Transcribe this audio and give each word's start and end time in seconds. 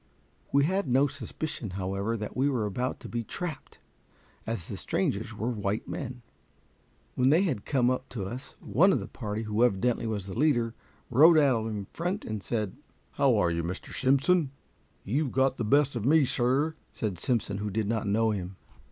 We 0.51 0.63
had 0.65 0.87
no 0.87 1.05
suspicion, 1.05 1.69
however, 1.77 2.17
that 2.17 2.35
we 2.35 2.49
were 2.49 2.65
about 2.65 2.99
to 3.01 3.07
be 3.07 3.23
trapped, 3.23 3.77
as 4.47 4.67
the 4.67 4.75
strangers 4.75 5.35
were 5.37 5.51
white 5.51 5.87
men. 5.87 6.23
When 7.13 7.29
they 7.29 7.43
had 7.43 7.65
come 7.65 7.91
up 7.91 8.09
to 8.09 8.25
us, 8.25 8.55
one 8.59 8.91
of 8.91 8.99
the 8.99 9.07
party, 9.07 9.43
who 9.43 9.63
evidently 9.63 10.07
was 10.07 10.25
the 10.25 10.33
leader, 10.33 10.73
rode 11.11 11.37
out 11.37 11.67
in 11.67 11.85
front, 11.93 12.25
and 12.25 12.41
said, 12.41 12.77
"How 13.11 13.35
are 13.37 13.51
you, 13.51 13.61
Mr. 13.63 13.93
Simpson?" 13.93 14.49
"You've 15.03 15.31
got 15.31 15.57
the 15.57 15.63
best 15.63 15.95
of 15.95 16.03
me, 16.03 16.25
sir," 16.25 16.73
said 16.91 17.19
Simpson, 17.19 17.59
who 17.59 17.69
did 17.69 17.87
not 17.87 18.07
know 18.07 18.31
him. 18.31 18.55